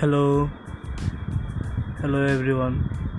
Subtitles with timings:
[0.00, 0.48] hello.
[2.00, 3.09] Hello everyone.